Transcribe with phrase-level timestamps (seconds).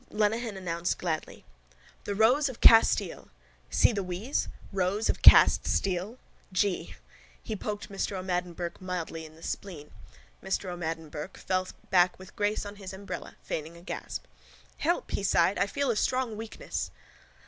[0.09, 1.45] Lenehan announced gladly:
[2.05, 3.27] —The Rose of Castile.
[3.69, 4.47] See the wheeze?
[4.73, 6.17] Rows of cast steel.
[6.51, 6.95] Gee!
[7.43, 9.91] He poked Mr O'Madden Burke mildly in the spleen.
[10.43, 14.23] Mr O'Madden Burke fell back with grace on his umbrella, feigning a gasp.
[14.77, 15.11] —Help!
[15.11, 15.59] he sighed.
[15.59, 16.89] I feel a strong weakness.